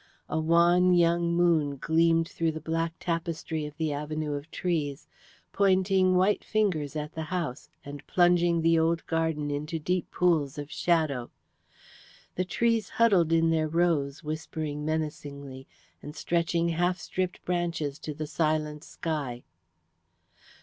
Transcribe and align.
A 0.27 0.39
wan 0.39 0.95
young 0.95 1.31
moon 1.31 1.77
gleamed 1.77 2.27
through 2.27 2.53
the 2.53 2.59
black 2.59 2.95
tapestry 2.99 3.67
of 3.67 3.77
the 3.77 3.93
avenue 3.93 4.33
of 4.33 4.49
trees, 4.49 5.07
pointing 5.53 6.15
white 6.15 6.43
fingers 6.43 6.95
at 6.95 7.13
the 7.13 7.21
house 7.29 7.69
and 7.85 8.07
plunging 8.07 8.63
the 8.63 8.79
old 8.79 9.05
garden 9.05 9.51
into 9.51 9.77
deep 9.77 10.09
pools 10.09 10.57
of 10.57 10.71
shadow. 10.71 11.29
The 12.33 12.45
trees 12.45 12.89
huddled 12.89 13.31
in 13.31 13.51
their 13.51 13.67
rows, 13.67 14.23
whispering 14.23 14.83
menacingly, 14.83 15.67
and 16.01 16.15
stretching 16.15 16.69
half 16.69 16.97
stripped 16.97 17.45
branches 17.45 17.99
to 17.99 18.15
the 18.15 18.25
silent 18.25 18.83
sky. 18.83 19.43